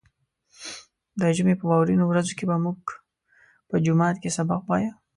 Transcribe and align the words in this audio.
د 1.19 1.21
ژمي 1.35 1.55
په 1.57 1.65
واورينو 1.69 2.03
ورځو 2.07 2.33
کې 2.37 2.45
به 2.49 2.55
موږ 2.65 2.81
په 3.69 3.75
جومات 3.85 4.15
کې 4.21 4.35
سبق 4.37 4.61
وايه. 4.65 4.91